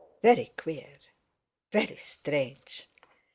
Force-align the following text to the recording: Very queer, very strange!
Very 0.23 0.51
queer, 0.57 0.97
very 1.71 1.95
strange! 1.95 2.87